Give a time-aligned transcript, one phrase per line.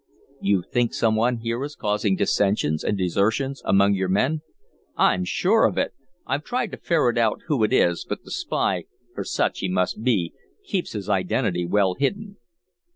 [0.41, 4.41] "You think some one here is causing dissensions and desertions among your men?"
[4.95, 5.93] "I'm sure of it!
[6.25, 10.01] I've tried to ferret out who it is, but the spy, for such he must
[10.01, 10.33] be,
[10.65, 12.37] keeps his identity well hidden."